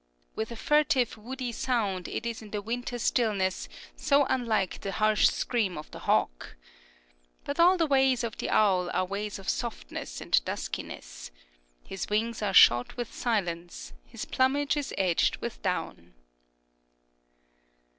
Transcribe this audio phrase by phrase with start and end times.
[0.33, 5.27] What a furtive, woody sound it is in the winter stillness, so unlike the harsh
[5.27, 6.55] scream of the hawk!
[7.43, 11.29] But all the ways of the owl are ways of softness and duskiness.
[11.83, 16.15] His wings are shod with silence, his plumage is edged with down.